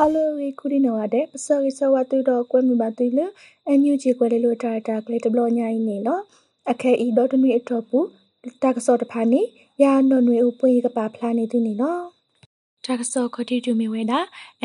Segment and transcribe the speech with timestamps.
[0.00, 3.20] ဟာလိုရီကူဒီနောတဲ့ပစောရီဆဝတူတော့ကွဲမြပါတူလ
[3.66, 6.22] အန်ယူဂျီကွဲလေလိုတာတာကလေးတဘလညာင်းနေနော်
[6.70, 7.98] အခဲဤတော့တနွေအထော်ပူ
[8.62, 9.40] တာကစောတဖာနေ
[9.82, 12.02] ရာနော်နွေဥပွေကပါဖလာနေသူနေနော်
[12.84, 14.20] တာကစောခတိတူမီဝဲတာ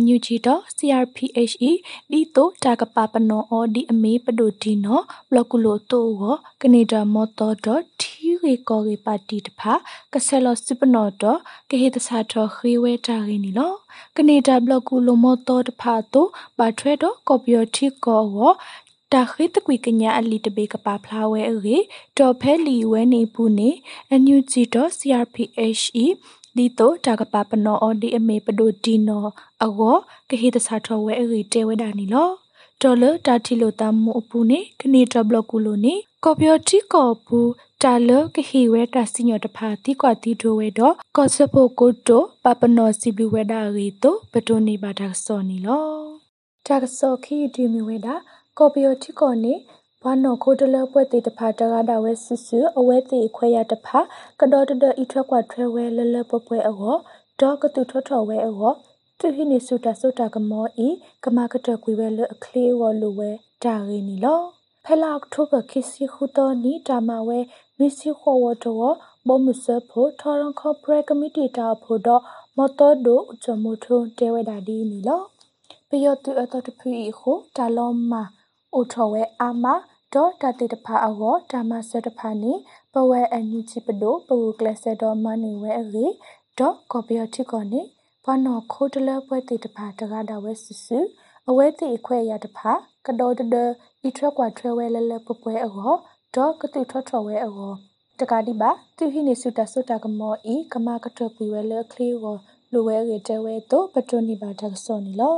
[0.00, 1.70] NUG.CRPHE
[2.10, 6.22] ဒီတိုတာကပပနောအော်ဒီအမေပဒိုတီနောဘလကုလိုတိုဝ
[6.62, 7.56] ကနေဒါမော်တော်.
[8.00, 8.15] ထီ
[8.48, 9.72] ရေကောရေပါတီတဖာ
[10.12, 11.38] ကဆဲလောစပနောတော့
[11.70, 13.72] ကဟေတစာတော်ခရီဝဲတာရင်းနီလော
[14.16, 16.26] ကနေဒါဘလကုလိုမော်တော်တဖာတို
[16.58, 18.38] ဘာထွဲတော့ကော်ပီယိုတီကောဝ
[19.12, 21.76] တာခိတကွေကညာအလီတဘေကပါဖလာဝဲအေ
[22.18, 23.70] တော်ဖဲလီဝဲနေဘူးနေ
[24.20, 26.04] NUG.CRPHE
[26.56, 29.26] ဒီတော့တာကပပနောအော်ဒီအမေပဒိုဒီနော
[29.64, 29.96] အဂော
[30.28, 32.30] ကဟိတစာထောဝဲအေတဲဝဲဒါနီလော
[32.82, 37.38] ဒေါ်လတာတီလိုတမ်မူအပူနေကနေတဘလကူလိုနေကော်ပီယတီကောပူ
[37.84, 45.86] တာလကဟိဝဲတာစညောတဖာတီကွာတီထိုဝဲတော့ကော့စဖိုကိုတိုပပနောစီဘလူဝဲဒါရီတိုပတိုနေပါတာစောနီလော
[46.66, 48.14] တာကစောခိဒီမီဝဲတာ
[48.58, 49.54] ကော်ပီယတီကောနေ
[50.02, 53.98] ဘာနောခိုတလပွဲတေတဖာတကားတာဝဲဆူဆူအဝဲတေခွဲရတဖာ
[54.40, 56.94] ကတော်တတဤထွက်ကွာထွဲဝဲလလပွဲပွဲအော
[57.40, 58.72] ဒေါကတုထွထော်ဝဲအော
[59.18, 60.88] သူဟိနေစုတာစုတာကမောဤ
[61.24, 63.30] ကမကတကွေဝဲလအခလေးဝလူဝဲ
[63.62, 64.42] တာရင်းနီလော
[64.84, 67.38] ဖဲလာအောက်တိုဘာခိစီခုတော်နီတာမဝဲ
[67.78, 68.94] မီစီခေါ်ဝတော်
[69.26, 72.22] ဘောမစဖို့ထော်ရန်ကော်ပရက်ကမတီတာဖို့တော့
[72.56, 75.22] မတော်ဒိုအချမထုံတဲဝဲတာဒီနီလော
[75.88, 78.22] ပယောတူအတော်တဖီခုတာလောမာ
[78.74, 79.74] အိုထော်ဝဲအာမာ
[80.14, 82.52] ဒေါ်တတိတဖာအောတာမဆတဖာနေ
[82.92, 86.06] ပဝဲအန်ယူချီပဒိုပဝကလဆဒေါ်မနီဝဲအေ
[86.58, 87.80] ဒေါ်ကော်ပီယတိကောနေ
[88.24, 90.98] ဘနောခိုတလပွဲတိတဖာတကားတာဝဲဆူဆူ
[91.48, 92.72] အဝဲတိအခွဲရတဖာ
[93.06, 93.54] ကတော်တဒ
[94.06, 95.94] ဤထွက်ကွာထွဲဝဲလဲလဲပပွဲအော
[96.36, 97.72] ဒေါ်ကတိထွတ်ထွဝဲအော
[98.20, 102.36] တကာဒီပါသူဟိနေစုတဆုတကမောဤကမကထပီဝဲလဲခလီကို
[102.72, 105.36] လူဝဲရတဲဝဲတော့ပတွနိပါတကစောနီလော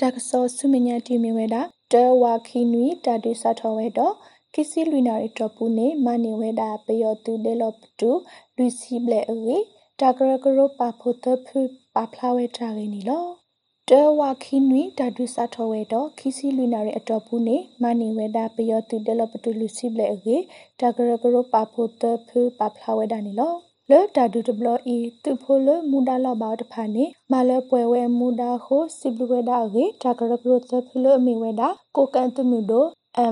[0.00, 1.62] တကစောဆုမညာတီမီဝဲတာ
[1.92, 4.14] တဲဝါခီနွီတာဒိစာထောဝဲတော့
[4.54, 8.10] ကိစီလူနာရီတော့ပူနေမနေဝဲတာပယောတူဒေလောပတူ
[8.56, 9.56] လူစီဘလေအေ
[10.00, 11.58] တာဂရဂရပါဖို့တဖူ
[11.94, 13.24] ပါဖလာဝဲတာရင်းနီလော
[13.90, 20.36] တဲဝါခီနွီတာဒုစာထောဝဲတော့ခီစီလူနာရီအတော်ဘူးနေမနေဝဲတာပယောတူဒေလောပတူလူစီဘလေအေ
[20.80, 23.54] တာဂရဂရပါဖို့တဖူပါဖလာဝဲတာနီလော
[23.90, 32.84] လေတာဒူတဘလအီသူဖိုလမူဒါလာဘာတဖာနေမလပွဲဝဲမူဒါခိုစိဘလဝဲဒါရေတာကရကရသဖလအမီဝဲဒါကိုကန်တမှုဒို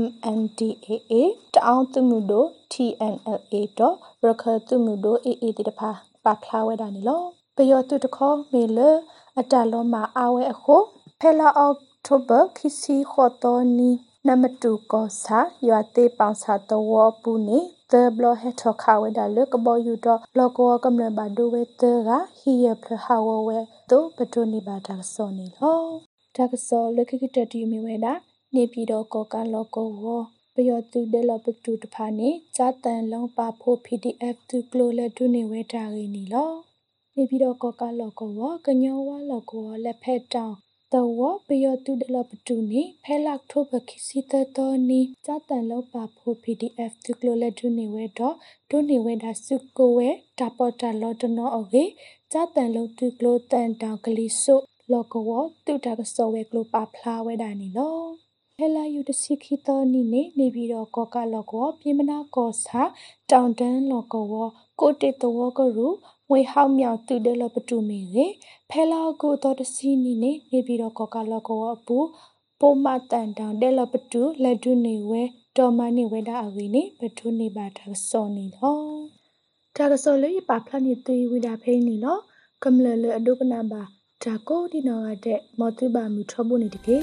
[0.00, 1.12] MNDAA
[1.54, 5.90] တအောင်တမှုဒို TNLA တော့ရခတမှုဒို AA တဖာ
[6.24, 7.24] ပါဖလာဝဲဒါနေလော
[7.56, 8.78] ပယောတုတခေါမေလ
[9.38, 10.76] အတလောမှာအဝဲအခု
[11.20, 11.76] ဖဲလာအောက်
[12.06, 13.90] တိုဘာခီစီခေါ်တော်နီ
[14.26, 15.38] နမတူကောစာ
[15.68, 17.58] ရွာတေပေါင်စာတော်ပူနေ
[17.90, 23.58] သဘလဟက်ထခါဝဲဒါလကဘောယူတော့လကောကမ္လဘာဒိုဝဲတကဟီယဖဟာဝဝဲ
[23.90, 25.80] တို့ပတိုနေပါတာစောနေလော
[26.36, 28.12] တာကစောလခိကတတီမီဝဲတာ
[28.54, 30.04] နေပြည်တော်ကောကလောကောဝ
[30.54, 36.50] ပယောတူဒဲလပတူတဖာနေဇာတန်လုံးပါဖို့ PDF သူကလိုလက်ဒုနေဝဲတာရင်းနီလော
[37.16, 40.54] နေပြည်တော်ကောကလောကောဝကညောဝါလောကောလက်ဖက်တောင်
[40.92, 48.34] တဝပယောတုဒလပတူနီဖဲလက်ထိုဘခိစီတတော်နီစတန်လောက်ပါဖို့ PDF သူကလိုလက်ဒုနေဝဲတော့
[48.70, 50.08] ဒုနေဝဲဒါစုကိုဝဲ
[50.38, 51.84] တာပေါ်တာလော်တနောအကေ
[52.32, 54.54] စတန်လောက်သူကလိုတန်တောင်ကလေးဆု
[54.92, 55.30] လောကဝ
[55.66, 57.98] တုတာကစောဝဲကလိုပါဖလာဝဲဒါနီလော
[58.58, 62.82] ဟဲလာယူတစီခီတော်နီနေနေပြီးတော့ကောကလောကောပြင်းမနာကောစာ
[63.30, 64.24] တောင်တန်းလောကော
[64.80, 65.88] ကိုတေတဝကရူ
[66.30, 68.26] ငွေဟောက်မြောက်သူတယ်လပတူမီရေ
[68.70, 71.98] ဖဲလာကိုတော်တစီနီနေနေပြီးတော့ကောကလောကောအပူ
[72.60, 75.22] ပိုမတန်တောင်တယ်လပတူလက်ဒုနေဝဲ
[75.56, 78.78] တော်မနေဝဲတာအဝီနေပထုနေပါတာစောနီလော
[79.76, 82.18] တာကစောလေးပါဖလာနေသွေးဝိတာဖိနေလော
[82.62, 83.82] ကမလလအဒုကနာပါ
[84.22, 86.96] ဒါကိုဒီနောကတဲ့မောတိပါမူထဘုန်နေတကေ